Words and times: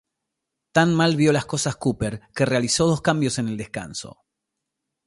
Tan 0.71 0.95
mal 0.95 1.15
vio 1.15 1.31
las 1.31 1.45
cosas 1.45 1.75
Cúper 1.75 2.21
que 2.33 2.43
realizó 2.47 2.87
dos 2.87 3.01
cambios 3.03 3.37
en 3.37 3.49
el 3.49 3.55
descanso. 3.57 4.23